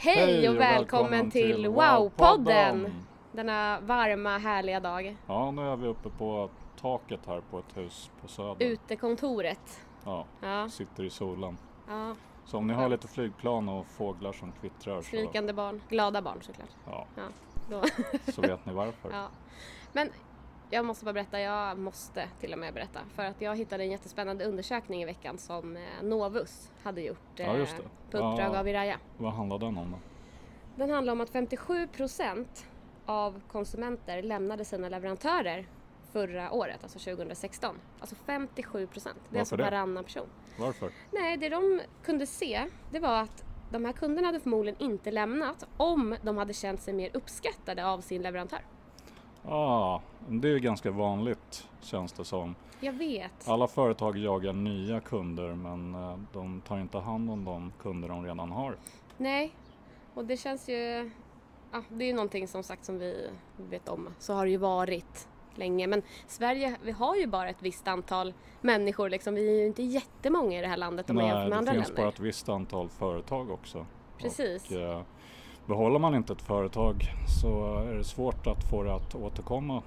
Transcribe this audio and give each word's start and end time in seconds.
Hej 0.00 0.48
och 0.48 0.56
välkommen 0.56 1.30
till 1.30 1.66
Wow-podden! 1.66 2.90
Denna 3.32 3.80
varma, 3.80 4.38
härliga 4.38 4.80
dag. 4.80 5.16
Ja, 5.26 5.50
nu 5.50 5.62
är 5.62 5.76
vi 5.76 5.86
uppe 5.86 6.08
på 6.10 6.50
taket 6.80 7.20
här 7.26 7.40
på 7.50 7.58
ett 7.58 7.76
hus 7.76 8.10
på 8.22 8.28
Söder. 8.28 8.66
Utekontoret. 8.66 9.80
Ja, 10.04 10.24
Ja, 10.40 10.68
sitter 10.68 11.04
i 11.04 11.10
solen. 11.10 11.58
ja. 11.88 12.14
Så 12.44 12.58
om 12.58 12.66
ni 12.66 12.74
har 12.74 12.88
lite 12.88 13.08
flygplan 13.08 13.68
och 13.68 13.86
fåglar 13.86 14.32
som 14.32 14.52
kvittrar 14.60 14.96
så, 14.96 15.02
Skrikande 15.02 15.52
barn. 15.52 15.82
Glada 15.88 16.22
barn 16.22 16.38
såklart. 16.42 16.68
ja, 16.86 17.06
Ja, 17.70 17.82
så 18.32 18.40
vet 18.40 18.66
ni 18.66 18.72
varför. 18.72 19.10
ja. 19.12 19.26
Men 19.92 20.10
jag 20.70 20.84
måste 20.84 21.04
bara 21.04 21.12
berätta, 21.12 21.40
jag 21.40 21.78
måste 21.78 22.28
till 22.40 22.52
och 22.52 22.58
med 22.58 22.74
berätta. 22.74 23.00
För 23.14 23.24
att 23.24 23.40
jag 23.40 23.56
hittade 23.56 23.84
en 23.84 23.90
jättespännande 23.90 24.44
undersökning 24.44 25.02
i 25.02 25.04
veckan 25.04 25.38
som 25.38 25.76
eh, 25.76 25.82
Novus 26.02 26.72
hade 26.82 27.00
gjort 27.00 27.18
Ja, 27.36 27.44
eh, 27.44 27.58
just 27.58 27.76
det. 27.76 27.82
på 27.82 28.18
uppdrag 28.18 28.54
Ja. 28.54 28.58
av 28.60 28.68
Iraya. 28.68 28.98
Vad 29.18 29.32
handlar 29.32 29.58
den 29.58 29.78
om 29.78 29.90
då? 29.90 29.98
Den 30.76 30.90
handlar 30.90 31.12
om 31.12 31.20
att 31.20 31.30
57 31.30 31.86
procent 31.86 32.66
av 33.06 33.40
konsumenter 33.52 34.22
lämnade 34.22 34.64
sina 34.64 34.88
leverantörer 34.88 35.66
förra 36.12 36.52
året, 36.52 36.78
alltså 36.82 36.98
2016. 36.98 37.76
Alltså 38.00 38.14
57 38.26 38.86
procent. 38.86 39.16
Det 39.16 39.20
är 39.20 39.30
Varför 39.30 39.38
alltså 39.40 39.56
det? 39.56 39.62
varannan 39.62 40.04
person. 40.04 40.26
Varför? 40.58 40.90
Nej, 41.10 41.36
det 41.36 41.48
de 41.48 41.80
kunde 42.04 42.26
se 42.26 42.64
det 42.92 42.98
var 42.98 43.20
att 43.22 43.44
de 43.70 43.84
här 43.84 43.92
kunderna 43.92 44.28
hade 44.28 44.40
förmodligen 44.40 44.82
inte 44.82 45.10
lämnat 45.10 45.66
om 45.76 46.16
de 46.22 46.36
hade 46.38 46.52
känt 46.52 46.80
sig 46.82 46.94
mer 46.94 47.10
uppskattade 47.14 47.86
av 47.86 48.00
sin 48.00 48.22
leverantör. 48.22 48.60
Ah, 49.44 50.00
det 50.28 50.48
är 50.48 50.58
ganska 50.58 50.90
vanligt 50.90 51.68
känns 51.80 52.12
det 52.12 52.24
som. 52.24 52.54
Jag 52.80 52.92
vet. 52.92 53.48
Alla 53.48 53.68
företag 53.68 54.18
jagar 54.18 54.52
nya 54.52 55.00
kunder 55.00 55.54
men 55.54 55.94
eh, 55.94 56.18
de 56.32 56.60
tar 56.60 56.78
inte 56.78 56.98
hand 56.98 57.30
om 57.30 57.44
de 57.44 57.72
kunder 57.82 58.08
de 58.08 58.24
redan 58.24 58.50
har. 58.50 58.76
Nej, 59.16 59.54
och 60.14 60.24
det 60.24 60.36
känns 60.36 60.68
ju... 60.68 61.10
Ja, 61.72 61.82
det 61.88 62.04
är 62.04 62.08
ju 62.08 62.14
någonting 62.14 62.48
som 62.48 62.62
sagt 62.62 62.84
som 62.84 62.98
vi 62.98 63.30
vet 63.56 63.88
om. 63.88 64.08
Så 64.18 64.32
har 64.34 64.44
det 64.44 64.50
ju 64.50 64.56
varit 64.56 65.28
länge. 65.54 65.86
Men 65.86 66.02
Sverige, 66.26 66.76
vi 66.82 66.90
har 66.90 67.16
ju 67.16 67.26
bara 67.26 67.48
ett 67.48 67.62
visst 67.62 67.88
antal 67.88 68.34
människor 68.60 69.08
liksom. 69.08 69.34
Vi 69.34 69.48
är 69.48 69.60
ju 69.60 69.66
inte 69.66 69.82
jättemånga 69.82 70.58
i 70.58 70.60
det 70.60 70.68
här 70.68 70.76
landet 70.76 71.10
om 71.10 71.16
man 71.16 71.24
jämför 71.26 71.38
Nej, 71.40 71.48
med 71.48 71.52
det 71.52 71.58
andra 71.58 71.72
finns 71.72 71.88
länder. 71.88 72.02
bara 72.02 72.08
ett 72.08 72.20
visst 72.20 72.48
antal 72.48 72.88
företag 72.88 73.50
också. 73.50 73.86
Precis. 74.18 74.70
Och, 74.70 74.76
eh, 74.76 75.02
behåller 75.68 75.98
man 75.98 76.14
inte 76.14 76.32
ett 76.32 76.42
företag 76.42 77.14
så 77.42 77.78
är 77.78 77.94
det 77.94 78.04
svårt 78.04 78.46
att 78.46 78.70
få 78.70 78.82
det 78.82 78.94
att 78.94 79.14
återkomma 79.14 79.82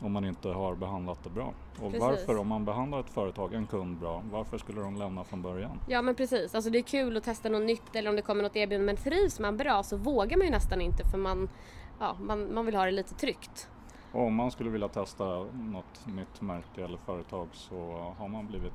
om 0.00 0.12
man 0.12 0.24
inte 0.24 0.48
har 0.48 0.74
behandlat 0.74 1.18
det 1.24 1.30
bra. 1.30 1.52
Och 1.72 1.92
Precis. 1.92 2.00
varför, 2.00 2.38
om 2.38 2.48
man 2.48 2.64
behandlar 2.64 3.00
ett 3.00 3.10
företag, 3.10 3.54
en 3.54 3.66
kund 3.66 3.98
bra, 3.98 4.22
varför 4.32 4.58
skulle 4.58 4.80
de 4.80 4.96
lämna 4.96 5.24
från 5.24 5.42
början? 5.42 5.80
Ja 5.88 6.02
men 6.02 6.14
precis, 6.14 6.54
alltså 6.54 6.70
det 6.70 6.78
är 6.78 6.82
kul 6.82 7.16
att 7.16 7.24
testa 7.24 7.48
något 7.48 7.62
nytt 7.62 7.96
eller 7.96 8.10
om 8.10 8.16
det 8.16 8.22
kommer 8.22 8.42
något 8.42 8.56
erbjudande 8.56 8.86
men 8.86 8.96
trivs 8.96 9.40
man 9.40 9.56
bra 9.56 9.82
så 9.82 9.96
vågar 9.96 10.36
man 10.36 10.46
ju 10.46 10.52
nästan 10.52 10.80
inte 10.80 11.04
för 11.04 11.18
man, 11.18 11.48
ja, 12.00 12.16
man, 12.20 12.54
man 12.54 12.66
vill 12.66 12.74
ha 12.74 12.84
det 12.84 12.90
lite 12.90 13.14
tryggt. 13.14 13.68
Och 14.12 14.26
om 14.26 14.34
man 14.34 14.50
skulle 14.50 14.70
vilja 14.70 14.88
testa 14.88 15.24
något 15.52 16.06
nytt 16.06 16.40
märke 16.40 16.84
eller 16.84 16.98
företag 16.98 17.48
så 17.52 18.12
har 18.18 18.28
man 18.28 18.46
blivit 18.46 18.74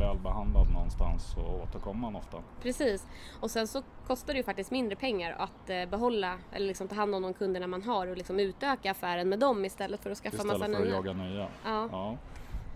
väl 0.00 0.18
behandlad 0.18 0.72
någonstans 0.72 1.32
så 1.34 1.40
återkommer 1.62 2.00
man 2.00 2.16
ofta. 2.16 2.38
Precis, 2.62 3.06
och 3.40 3.50
sen 3.50 3.66
så 3.66 3.82
kostar 4.06 4.32
det 4.32 4.36
ju 4.36 4.44
faktiskt 4.44 4.70
mindre 4.70 4.96
pengar 4.96 5.36
att 5.38 5.70
eh, 5.70 5.86
behålla 5.90 6.38
eller 6.52 6.66
liksom 6.66 6.88
ta 6.88 6.94
hand 6.94 7.14
om 7.14 7.22
de 7.22 7.34
kunderna 7.34 7.66
man 7.66 7.82
har 7.82 8.06
och 8.06 8.16
liksom 8.16 8.40
utöka 8.40 8.90
affären 8.90 9.28
med 9.28 9.38
dem 9.38 9.64
istället 9.64 10.02
för 10.02 10.10
att 10.10 10.18
skaffa 10.18 10.36
Istället 10.36 10.58
massa 10.58 10.72
för 10.72 10.78
att 10.82 10.84
nya. 10.84 10.94
jaga 10.94 11.12
nya. 11.12 11.46
Ja. 11.64 12.16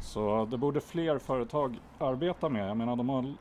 Så 0.00 0.44
det 0.50 0.58
borde 0.58 0.80
fler 0.80 1.18
företag 1.18 1.76
arbeta 1.98 2.48
med. 2.48 2.68
Jag 2.68 2.76
menar 2.76 2.96
de 2.96 3.08
har 3.08 3.34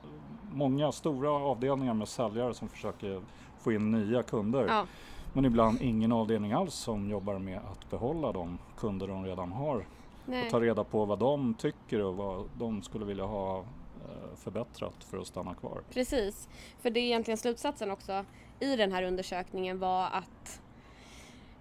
många 0.51 0.91
stora 0.91 1.29
avdelningar 1.31 1.93
med 1.93 2.07
säljare 2.07 2.53
som 2.53 2.69
försöker 2.69 3.21
få 3.59 3.71
in 3.71 3.91
nya 3.91 4.23
kunder. 4.23 4.65
Ja. 4.67 4.85
Men 5.33 5.45
ibland 5.45 5.81
ingen 5.81 6.11
avdelning 6.11 6.53
alls 6.53 6.73
som 6.73 7.09
jobbar 7.09 7.39
med 7.39 7.57
att 7.71 7.89
behålla 7.89 8.31
de 8.31 8.57
kunder 8.77 9.07
de 9.07 9.25
redan 9.25 9.51
har. 9.51 9.85
Nej. 10.25 10.45
Och 10.45 10.51
ta 10.51 10.59
reda 10.59 10.83
på 10.83 11.05
vad 11.05 11.19
de 11.19 11.53
tycker 11.53 12.01
och 12.01 12.15
vad 12.15 12.49
de 12.57 12.81
skulle 12.81 13.05
vilja 13.05 13.25
ha 13.25 13.59
eh, 13.59 14.35
förbättrat 14.35 15.03
för 15.03 15.17
att 15.17 15.27
stanna 15.27 15.53
kvar. 15.53 15.81
Precis, 15.93 16.49
för 16.81 16.89
det 16.89 16.99
är 16.99 17.03
egentligen 17.03 17.37
slutsatsen 17.37 17.91
också 17.91 18.25
i 18.59 18.75
den 18.75 18.91
här 18.91 19.03
undersökningen 19.03 19.79
var 19.79 20.05
att 20.05 20.61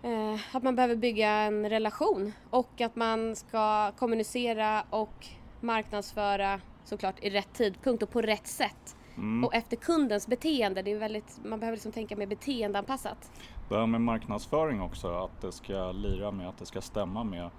eh, 0.02 0.56
att 0.56 0.62
man 0.62 0.76
behöver 0.76 0.96
bygga 0.96 1.30
en 1.30 1.70
relation 1.70 2.32
och 2.50 2.80
att 2.80 2.96
man 2.96 3.36
ska 3.36 3.92
kommunicera 3.92 4.84
och 4.90 5.26
marknadsföra 5.60 6.60
såklart 6.84 7.24
i 7.24 7.30
rätt 7.30 7.52
tidpunkt 7.52 8.02
och 8.02 8.10
på 8.10 8.20
rätt 8.20 8.46
sätt. 8.46 8.96
Mm. 9.16 9.44
Och 9.44 9.54
efter 9.54 9.76
kundens 9.76 10.26
beteende, 10.26 10.82
det 10.82 10.92
är 10.92 10.98
väldigt, 10.98 11.40
man 11.44 11.60
behöver 11.60 11.76
liksom 11.76 11.92
tänka 11.92 12.16
mer 12.16 12.26
beteendeanpassat. 12.26 13.30
Det 13.68 13.78
här 13.78 13.86
med 13.86 14.00
marknadsföring 14.00 14.80
också, 14.80 15.08
att 15.08 15.40
det 15.40 15.52
ska 15.52 15.92
lira 15.92 16.30
med, 16.30 16.48
att 16.48 16.58
det 16.58 16.66
ska 16.66 16.80
stämma 16.80 17.24
med 17.24 17.50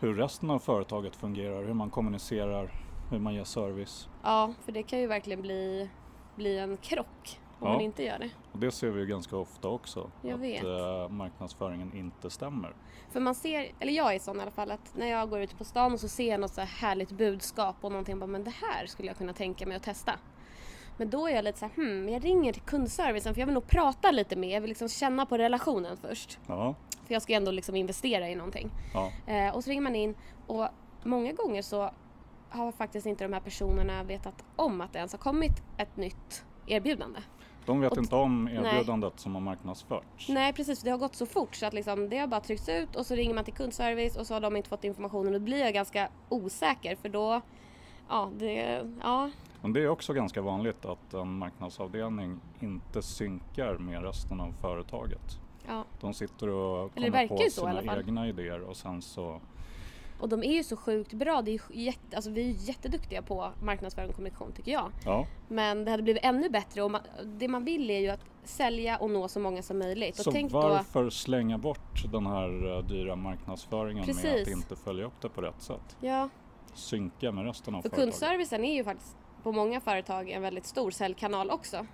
hur 0.00 0.14
resten 0.14 0.50
av 0.50 0.58
företaget 0.58 1.16
fungerar, 1.16 1.64
hur 1.64 1.74
man 1.74 1.90
kommunicerar, 1.90 2.70
hur 3.10 3.18
man 3.18 3.34
ger 3.34 3.44
service. 3.44 4.08
Ja, 4.22 4.52
för 4.64 4.72
det 4.72 4.82
kan 4.82 4.98
ju 4.98 5.06
verkligen 5.06 5.42
bli, 5.42 5.90
bli 6.36 6.58
en 6.58 6.76
krock 6.76 7.40
om 7.58 7.66
Ja. 7.66 7.72
man 7.72 7.80
inte 7.80 8.02
gör 8.02 8.18
det. 8.18 8.30
Och 8.52 8.58
det 8.58 8.70
ser 8.70 8.90
vi 8.90 9.00
ju 9.00 9.06
ganska 9.06 9.36
ofta 9.36 9.68
också, 9.68 10.10
Jag 10.22 10.32
att 10.32 10.40
vet. 10.40 10.64
eh, 10.64 11.08
marknadsföringen 11.08 11.96
inte 11.96 12.30
stämmer. 12.30 12.74
För 13.12 13.20
man 13.20 13.34
ser, 13.34 13.66
eller 13.80 13.92
jag 13.92 14.14
är 14.14 14.18
sån 14.18 14.38
i 14.38 14.42
alla 14.42 14.50
fall, 14.50 14.70
att 14.70 14.92
när 14.96 15.06
jag 15.06 15.30
går 15.30 15.40
ute 15.40 15.56
på 15.56 15.64
stan 15.64 15.92
och 15.92 16.00
så 16.00 16.08
ser 16.08 16.30
jag 16.30 16.40
något 16.40 16.50
så 16.54 16.60
här 16.60 16.68
härligt 16.88 17.10
budskap 17.12 17.76
och 17.80 17.90
någonting 17.92 18.18
bara, 18.18 18.26
men 18.26 18.44
det 18.44 18.54
här 18.62 18.86
skulle 18.86 19.08
jag 19.08 19.16
kunna 19.18 19.32
tänka 19.32 19.66
mig 19.66 19.76
att 19.76 19.82
testa. 19.82 20.12
Men 20.96 21.10
då 21.10 21.26
är 21.28 21.34
jag 21.34 21.44
lite 21.44 21.58
så 21.58 21.64
här, 21.66 21.74
hmm, 21.74 22.08
jag 22.08 22.24
ringer 22.24 22.52
till 22.52 22.62
kundservicen 22.62 23.34
för 23.34 23.40
jag 23.40 23.46
vill 23.46 23.54
nog 23.54 23.66
prata 23.66 24.10
lite 24.10 24.36
mer, 24.36 24.54
jag 24.54 24.60
vill 24.60 24.68
liksom 24.68 24.88
känna 24.88 25.26
på 25.26 25.38
relationen 25.38 25.96
först. 25.96 26.38
Ja, 26.46 26.74
För 27.10 27.14
jag 27.14 27.22
ska 27.22 27.32
ju 27.32 27.36
ändå 27.36 27.50
liksom 27.50 27.76
investera 27.76 28.28
i 28.28 28.34
någonting. 28.34 28.70
ja. 28.94 29.12
Eh, 29.26 29.54
och 29.54 29.64
så 29.64 29.70
ringer 29.70 29.82
man 29.82 29.96
in 29.96 30.14
och 30.46 30.68
många 31.04 31.32
gånger 31.32 31.62
så 31.62 31.90
har 32.48 32.72
faktiskt 32.72 33.06
inte 33.06 33.24
de 33.24 33.32
här 33.32 33.40
personerna 33.40 34.02
vetat 34.02 34.44
om 34.56 34.80
att 34.80 34.92
det 34.92 34.98
ens 34.98 35.12
har 35.12 35.18
kommit 35.18 35.62
ett 35.76 35.96
nytt 35.96 36.44
erbjudande. 36.66 37.20
De 37.66 37.80
vet 37.80 37.92
Och- 37.92 37.98
inte 37.98 38.16
om 38.16 38.44
nej. 38.44 38.54
erbjudandet 38.54 39.20
som 39.20 39.34
har 39.34 39.40
marknadsförts. 39.42 40.28
Nej 40.28 40.52
precis, 40.52 40.80
det 40.82 40.90
har 40.90 40.98
gått 40.98 41.14
så 41.14 41.26
fort 41.26 41.54
så 41.54 41.66
att 41.66 41.72
liksom, 41.74 42.08
det 42.08 42.18
har 42.18 42.26
bara 42.26 42.40
tryckts 42.40 42.68
ut 42.68 42.96
och 42.96 43.06
så 43.06 43.14
ringer 43.14 43.34
man 43.34 43.44
till 43.44 43.54
kundservice 43.54 44.16
och 44.16 44.26
så 44.26 44.34
har 44.34 44.40
de 44.40 44.56
inte 44.56 44.68
fått 44.68 44.84
informationen 44.84 45.34
och 45.34 45.40
då 45.40 45.44
blir 45.44 45.60
jag 45.60 45.74
ganska 45.74 46.08
osäker 46.28 46.96
för 46.96 47.08
då, 47.08 47.40
ja, 48.08 48.30
det, 48.38 48.82
ja, 49.02 49.30
Men 49.62 49.72
det 49.72 49.80
är 49.82 49.88
också 49.88 50.12
ganska 50.12 50.42
vanligt 50.42 50.84
att 50.84 51.14
en 51.14 51.38
marknadsavdelning 51.38 52.40
inte 52.60 53.02
synkar 53.02 53.78
med 53.78 54.02
resten 54.02 54.40
av 54.40 54.52
företaget. 54.60 55.38
Ja. 55.70 55.84
De 56.00 56.14
sitter 56.14 56.48
och 56.48 56.94
kommer 56.94 57.28
på 57.28 57.36
så 57.50 57.50
sina 57.50 57.96
egna 57.96 58.28
idéer 58.28 58.60
och 58.60 58.76
sen 58.76 59.02
så 59.02 59.40
Och 60.20 60.28
de 60.28 60.42
är 60.42 60.52
ju 60.52 60.62
så 60.64 60.76
sjukt 60.76 61.12
bra, 61.12 61.42
det 61.42 61.50
är 61.50 61.60
jätte, 61.70 62.16
alltså 62.16 62.30
vi 62.30 62.50
är 62.50 62.68
jätteduktiga 62.68 63.22
på 63.22 63.50
marknadsföring 63.62 64.08
och 64.08 64.14
kommunikation 64.14 64.52
tycker 64.52 64.72
jag. 64.72 64.92
Ja, 65.04 65.26
Men 65.48 65.84
det 65.84 65.90
hade 65.90 66.02
blivit 66.02 66.24
ännu 66.24 66.48
bättre 66.48 66.82
och 66.82 66.90
man, 66.90 67.00
det 67.24 67.48
man 67.48 67.64
vill 67.64 67.90
är 67.90 67.98
ju 67.98 68.08
att 68.08 68.24
sälja 68.44 68.96
och 68.98 69.10
nå 69.10 69.28
så 69.28 69.40
många 69.40 69.62
som 69.62 69.78
möjligt. 69.78 70.16
så 70.16 70.30
och 70.30 70.34
tänk 70.34 70.52
då, 70.52 70.60
varför 70.60 71.10
slänga 71.10 71.58
bort 71.58 72.04
den 72.12 72.26
här 72.26 72.76
eh, 72.76 72.84
dyra 72.84 73.16
marknadsföringen 73.16 74.06
med 74.06 74.16
Precis. 74.16 74.42
att 74.42 74.48
inte 74.48 74.76
följa 74.76 75.04
upp 75.06 75.20
det 75.20 75.28
på 75.28 75.40
rätt 75.42 75.62
sätt? 75.62 75.96
ja, 76.00 76.28
Synka 76.74 77.32
med 77.32 77.44
resten 77.44 77.74
av 77.74 77.82
för 77.82 77.88
företaget. 77.88 78.12
kundservicen 78.12 78.64
är 78.64 78.74
ju 78.74 78.84
faktiskt 78.84 79.16
på 79.42 79.52
många 79.52 79.80
företag 79.80 80.30
en 80.30 80.42
väldigt 80.42 80.66
stor 80.66 80.90
säljkanal 80.90 81.50
också. 81.50 81.86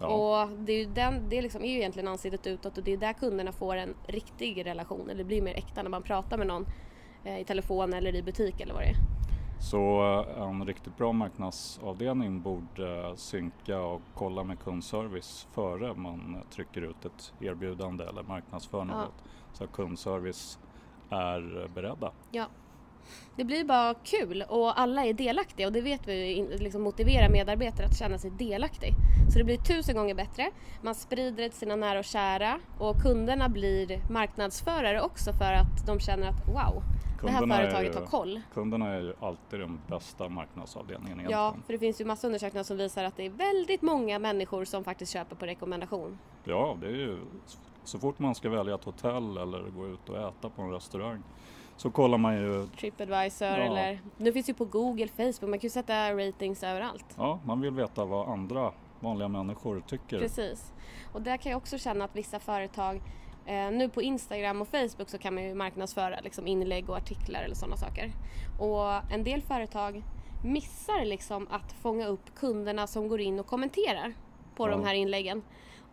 Ja. 0.00 0.06
Och 0.06 0.48
det 0.58 0.72
är 0.72 0.78
ju, 0.78 0.84
den, 0.84 1.28
det 1.28 1.42
liksom 1.42 1.64
är 1.64 1.68
ju 1.68 1.76
egentligen 1.76 2.08
ansiktet 2.08 2.46
utåt 2.46 2.78
och 2.78 2.84
det 2.84 2.92
är 2.92 2.96
där 2.96 3.12
kunderna 3.12 3.52
får 3.52 3.76
en 3.76 3.94
riktig 4.06 4.66
relation. 4.66 5.10
Eller 5.10 5.24
blir 5.24 5.42
mer 5.42 5.54
äkta 5.54 5.82
när 5.82 5.90
man 5.90 6.02
pratar 6.02 6.38
med 6.38 6.46
någon 6.46 6.66
eh, 7.24 7.40
i 7.40 7.44
telefon 7.44 7.92
eller 7.92 8.14
i 8.14 8.22
butik 8.22 8.60
eller 8.60 8.74
vad 8.74 8.82
det 8.82 8.88
är. 8.88 8.96
Så 9.60 10.02
eh, 10.38 10.42
en 10.42 10.66
riktigt 10.66 10.96
bra 10.96 11.12
marknadsavdelning 11.12 12.42
borde 12.42 13.16
synka 13.16 13.80
och 13.80 14.02
kolla 14.14 14.44
med 14.44 14.58
kundservice 14.60 15.48
före 15.52 15.94
man 15.94 16.36
trycker 16.50 16.82
ut 16.82 17.04
ett 17.04 17.32
erbjudande 17.40 18.04
eller 18.04 18.22
marknadsför 18.22 18.84
något. 18.84 19.24
Så 19.52 19.64
att 19.64 19.72
kundservice 19.72 20.58
är 21.10 21.68
beredda. 21.74 22.12
Ja. 22.30 22.46
Det 23.36 23.44
blir 23.44 23.64
bara 23.64 23.94
kul 23.94 24.44
och 24.48 24.80
alla 24.80 25.04
är 25.04 25.12
delaktiga 25.12 25.66
och 25.66 25.72
det 25.72 25.80
vet 25.80 26.08
vi 26.08 26.36
ju 26.36 26.58
liksom 26.58 26.82
motiverar 26.82 27.28
medarbetare 27.28 27.86
att 27.86 27.98
känna 27.98 28.18
sig 28.18 28.30
delaktig. 28.30 28.92
Så 29.32 29.38
det 29.38 29.44
blir 29.44 29.56
tusen 29.56 29.96
gånger 29.96 30.14
bättre. 30.14 30.50
Man 30.82 30.94
sprider 30.94 31.42
det 31.42 31.48
till 31.48 31.58
sina 31.58 31.76
nära 31.76 31.98
och 31.98 32.04
kära 32.04 32.60
och 32.78 32.96
kunderna 33.02 33.48
blir 33.48 34.00
marknadsförare 34.10 35.00
också 35.02 35.32
för 35.32 35.52
att 35.52 35.86
de 35.86 36.00
känner 36.00 36.28
att 36.28 36.48
wow, 36.48 36.82
det 37.22 37.30
här 37.30 37.38
Kunderna 37.40 37.56
är 37.60 37.70
företaget 37.70 37.94
ju- 37.94 37.98
har 38.00 38.06
koll. 38.06 38.40
Kunderna 38.54 38.94
är 38.94 39.00
ju 39.00 39.14
alltid 39.20 39.60
den 39.60 39.80
bästa 39.86 40.28
marknadsavdelningen 40.28 41.18
Ja, 41.30 41.40
egentligen. 41.40 41.62
för 41.66 41.72
det 41.72 41.78
finns 41.78 42.00
ju 42.00 42.04
massa 42.04 42.26
undersökningar 42.26 42.64
som 42.64 42.76
visar 42.76 43.04
att 43.04 43.16
det 43.16 43.26
är 43.26 43.30
väldigt 43.30 43.82
många 43.82 44.18
människor 44.18 44.64
som 44.64 44.84
faktiskt 44.84 45.12
köper 45.12 45.36
på 45.36 45.46
rekommendation. 45.46 46.18
Ja, 46.44 46.76
det 46.80 46.86
är 46.86 46.90
ju 46.96 47.18
så 47.84 47.98
fort 47.98 48.18
man 48.18 48.34
ska 48.34 48.48
välja 48.50 48.74
ett 48.74 48.84
hotell 48.84 49.36
eller 49.36 49.70
gå 49.70 49.86
ut 49.88 50.08
och 50.08 50.18
äta 50.28 50.50
på 50.50 50.62
en 50.62 50.70
restaurang 50.70 51.22
så 51.78 51.90
kollar 51.90 52.18
man 52.18 52.34
ju, 52.36 52.66
Tripadvisor 52.66 53.48
Ja. 53.48 53.54
eller 53.56 54.00
nu 54.16 54.32
finns 54.32 54.48
ju 54.48 54.54
på 54.54 54.64
Google, 54.64 55.08
Facebook, 55.08 55.40
man 55.50 55.52
kan 55.58 55.66
ju 55.66 55.70
sätta 55.70 56.12
ratings 56.16 56.62
överallt. 56.62 57.04
ja, 57.16 57.38
man 57.44 57.60
vill 57.60 57.70
veta 57.70 58.04
vad 58.04 58.28
andra 58.28 58.72
vanliga 59.00 59.28
människor 59.28 59.82
tycker. 59.86 60.18
Precis. 60.18 60.72
Och 61.12 61.22
där 61.22 61.36
kan 61.36 61.52
jag 61.52 61.56
också 61.56 61.78
känna 61.78 62.04
att 62.04 62.16
vissa 62.16 62.38
företag 62.40 63.00
eh, 63.46 63.70
nu 63.70 63.88
på 63.88 64.02
Instagram 64.02 64.60
och 64.62 64.68
Facebook 64.68 65.08
så 65.08 65.18
kan 65.18 65.34
man 65.34 65.44
ju 65.44 65.54
marknadsföra 65.54 66.20
liksom 66.20 66.46
inlägg 66.46 66.90
och 66.90 66.96
artiklar 66.96 67.42
eller 67.42 67.54
sådana 67.54 67.76
saker. 67.76 68.12
Och 68.60 69.12
en 69.12 69.24
del 69.24 69.42
företag 69.42 70.02
missar 70.44 71.04
liksom 71.04 71.48
att 71.50 71.72
fånga 71.72 72.06
upp 72.06 72.34
kunderna 72.34 72.86
som 72.86 73.08
går 73.08 73.20
in 73.20 73.38
och 73.40 73.46
kommenterar 73.46 74.12
på 74.56 74.66
Ja. 74.68 74.70
de 74.70 74.84
här 74.84 74.94
inläggen. 74.94 75.42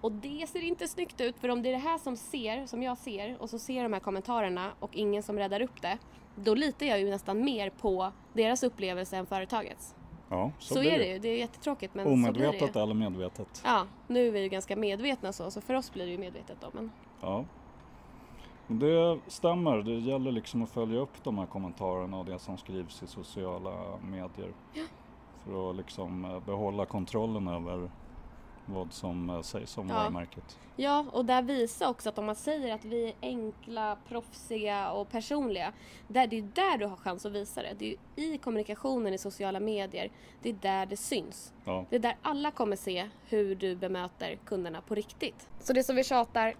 Och 0.06 0.12
det 0.12 0.50
ser 0.50 0.64
inte 0.64 0.88
snyggt 0.88 1.22
ut 1.22 1.40
för 1.40 1.50
om 1.50 1.62
det 1.62 1.70
är 1.70 1.74
det 1.74 1.78
här 1.78 1.98
som 1.98 2.18
ser, 2.18 2.66
som 2.66 2.84
jag 2.84 2.98
ser 2.98 3.42
och 3.42 3.50
så 3.50 3.60
ser 3.60 3.84
de 3.84 3.94
här 3.94 4.00
kommentarerna 4.00 4.72
och 4.80 4.96
ingen 4.96 5.24
som 5.24 5.38
räddar 5.38 5.62
upp 5.62 5.82
det. 5.82 5.98
Då 6.36 6.56
litar 6.56 6.86
jag 6.86 7.00
ju 7.00 7.10
nästan 7.10 7.44
mer 7.46 7.70
på 7.70 8.12
deras 8.34 8.64
upplevelse 8.64 9.18
än 9.18 9.26
företagets. 9.26 9.96
Ja, 10.30 10.52
så, 10.60 10.74
Så, 10.74 10.80
blir 10.80 10.92
är 10.92 11.00
det 11.00 11.06
ju, 11.08 11.20
det 11.20 11.28
är 11.28 11.38
jättetråkigt 11.38 11.96
men 11.96 12.06
så 12.06 12.10
blir 12.10 12.34
det 12.34 12.40
ju. 12.40 12.48
Omedvetet 12.48 12.76
eller 12.76 12.94
medvetet. 12.94 13.62
Ja, 13.66 13.86
nu 14.08 14.28
är 14.28 14.32
vi 14.32 14.42
ju 14.42 14.50
ganska 14.50 14.76
medvetna 14.76 15.34
så, 15.34 15.52
så 15.52 15.62
för 15.62 15.74
oss 15.74 15.94
blir 15.94 16.06
det 16.06 16.12
ju 16.12 16.18
medvetet 16.18 16.58
då. 16.62 16.68
Men 16.72 16.92
Ja. 17.22 17.46
Det 18.68 19.20
stämmer, 19.28 19.78
det 19.78 20.00
gäller 20.00 20.32
liksom 20.32 20.64
att 20.64 20.70
följa 20.70 21.00
upp 21.00 21.24
de 21.24 21.38
här 21.38 21.46
kommentarerna 21.46 22.20
och 22.20 22.26
det 22.26 22.40
som 22.40 22.58
skrivs 22.58 23.04
i 23.04 23.08
sociala 23.08 23.98
medier. 24.02 24.54
För 25.44 25.70
att 25.70 25.76
liksom 25.76 26.26
eh, 26.26 26.40
behålla 26.40 26.86
kontrollen 26.86 27.48
över 27.48 27.90
vad 28.66 28.94
som 28.94 29.30
eh, 29.30 29.42
sägs 29.42 29.78
om 29.78 29.90
Ja. 29.90 29.96
varumärket. 29.96 30.60
ja, 30.76 31.06
och 31.12 31.26
där 31.26 31.42
visar 31.42 31.90
också 31.90 32.10
att 32.10 32.18
om 32.18 32.26
man 32.26 32.36
säger 32.36 32.76
att 32.76 32.86
vi 32.86 33.08
är 33.08 33.14
enkla, 33.22 33.98
proffsiga 34.10 34.92
och 34.92 35.10
personliga. 35.10 35.74
Där, 36.08 36.28
det 36.28 36.38
är 36.38 36.42
där 36.42 36.78
du 36.78 36.86
har 36.86 36.96
chans 36.98 37.26
att 37.26 37.32
visa 37.32 37.62
det. 37.62 37.74
Det 37.80 37.92
är 38.16 38.24
i 38.34 38.38
kommunikationen 38.38 39.14
i 39.14 39.18
sociala 39.18 39.60
medier. 39.60 40.12
Det 40.42 40.50
är 40.50 40.54
där 40.54 40.86
det 40.86 40.98
syns. 40.98 41.54
Ja, 41.66 41.86
Det 41.90 41.96
är 41.96 42.00
där 42.00 42.16
alla 42.22 42.52
kommer 42.52 42.76
se 42.76 43.10
hur 43.26 43.56
du 43.56 43.76
bemöter 43.76 44.38
kunderna 44.46 44.82
på 44.82 44.96
riktigt. 44.96 45.50
Så 45.60 45.74
det 45.74 45.84
som 45.84 45.96
vi 45.96 46.04
tjatar 46.04 46.56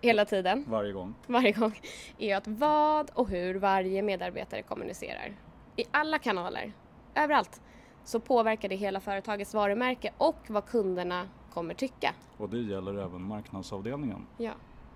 hela 0.00 0.24
tiden, 0.24 0.64
varje 0.68 0.92
gång. 0.92 1.14
varje 1.26 1.52
gång, 1.52 1.80
är 2.18 2.36
att 2.36 2.46
vad 2.48 3.10
och 3.10 3.28
hur 3.28 3.54
varje 3.54 4.02
medarbetare 4.02 4.62
kommunicerar. 4.62 5.36
I 5.76 5.84
alla 5.90 6.18
kanaler, 6.18 6.72
överallt, 7.14 7.60
så 8.04 8.20
påverkar 8.20 8.68
det 8.68 8.76
hela 8.76 9.00
företagets 9.00 9.54
varumärke 9.54 10.12
och 10.18 10.36
vad 10.48 10.66
kunderna 10.66 11.28
kommer 11.52 11.74
tycka. 11.74 12.14
Och 12.38 12.48
det 12.48 12.58
gäller 12.60 12.94
även 12.98 13.22
marknadsavdelningen. 13.22 14.26
Ja, 14.38 14.52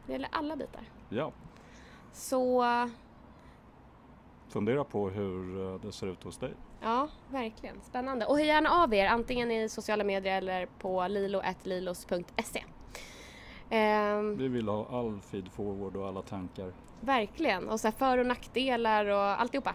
det 0.06 0.12
gäller 0.12 0.28
alla 0.32 0.56
bitar. 0.56 0.82
Ja, 1.08 1.32
Så 2.12 2.64
fundera 4.48 4.84
på 4.84 5.08
hur 5.10 5.72
eh, 5.74 5.80
det 5.80 5.92
ser 5.92 6.06
ut 6.06 6.22
hos 6.22 6.38
dig. 6.38 6.52
ja, 6.82 7.08
verkligen 7.30 7.76
spännande. 7.82 8.26
Och 8.26 8.36
hör 8.38 8.44
gärna 8.44 8.70
av 8.70 8.94
er 8.94 9.06
antingen 9.06 9.50
i 9.50 9.68
sociala 9.68 10.04
medier 10.04 10.36
eller 10.38 10.66
på 10.78 11.08
lilo.lilos.se. 11.08 12.64
Ehm, 13.70 14.36
Vi 14.36 14.48
vill 14.48 14.68
ha 14.68 14.86
all 14.98 15.20
feed 15.20 15.48
forward 15.52 15.96
och 15.96 16.08
alla 16.08 16.22
tankar. 16.22 16.72
verkligen, 17.00 17.68
och 17.68 17.80
så 17.80 17.92
för 17.92 18.18
och 18.18 18.26
nackdelar 18.26 19.06
och 19.06 19.40
alltihopa. 19.40 19.74